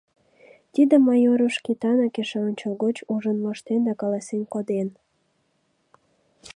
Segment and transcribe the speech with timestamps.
[0.73, 4.87] Тидым Майоров-Шкетанак эше ончылгоч ужын моштен да каласен коден.